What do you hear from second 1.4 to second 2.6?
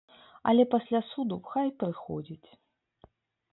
хай прыходзіць.